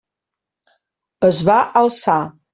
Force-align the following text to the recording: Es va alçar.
Es 1.29 1.43
va 1.51 1.59
alçar. 1.85 2.19